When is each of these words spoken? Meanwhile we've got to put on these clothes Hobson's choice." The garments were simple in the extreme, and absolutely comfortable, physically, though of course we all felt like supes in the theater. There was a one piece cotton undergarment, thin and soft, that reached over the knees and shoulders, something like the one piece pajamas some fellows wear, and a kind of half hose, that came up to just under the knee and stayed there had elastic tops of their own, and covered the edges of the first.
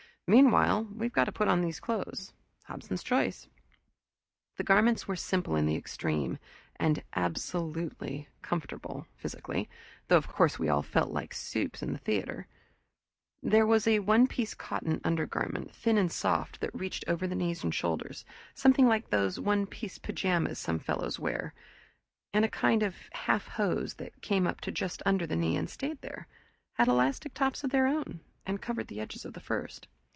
Meanwhile 0.27 0.85
we've 0.85 1.11
got 1.11 1.25
to 1.25 1.33
put 1.33 1.49
on 1.49 1.59
these 1.59 1.81
clothes 1.81 2.31
Hobson's 2.63 3.03
choice." 3.03 3.49
The 4.55 4.63
garments 4.63 5.05
were 5.05 5.17
simple 5.17 5.57
in 5.57 5.65
the 5.65 5.75
extreme, 5.75 6.39
and 6.77 7.03
absolutely 7.13 8.29
comfortable, 8.41 9.05
physically, 9.17 9.67
though 10.07 10.15
of 10.15 10.29
course 10.29 10.57
we 10.57 10.69
all 10.69 10.83
felt 10.83 11.11
like 11.11 11.33
supes 11.33 11.83
in 11.83 11.91
the 11.91 11.97
theater. 11.99 12.47
There 13.43 13.67
was 13.67 13.85
a 13.85 13.99
one 13.99 14.25
piece 14.25 14.53
cotton 14.53 15.01
undergarment, 15.03 15.75
thin 15.75 15.97
and 15.97 16.09
soft, 16.09 16.61
that 16.61 16.73
reached 16.73 17.03
over 17.09 17.27
the 17.27 17.35
knees 17.35 17.61
and 17.65 17.75
shoulders, 17.75 18.23
something 18.53 18.87
like 18.87 19.09
the 19.09 19.37
one 19.43 19.65
piece 19.67 19.97
pajamas 19.97 20.57
some 20.59 20.79
fellows 20.79 21.19
wear, 21.19 21.53
and 22.31 22.45
a 22.45 22.49
kind 22.49 22.83
of 22.83 22.95
half 23.11 23.49
hose, 23.49 23.95
that 23.95 24.21
came 24.21 24.47
up 24.47 24.61
to 24.61 24.71
just 24.71 25.03
under 25.05 25.27
the 25.27 25.35
knee 25.35 25.57
and 25.57 25.69
stayed 25.69 25.99
there 25.99 26.25
had 26.75 26.87
elastic 26.87 27.33
tops 27.33 27.65
of 27.65 27.71
their 27.71 27.85
own, 27.87 28.21
and 28.45 28.61
covered 28.61 28.87
the 28.87 29.01
edges 29.01 29.25
of 29.25 29.33
the 29.33 29.41
first. 29.41 29.89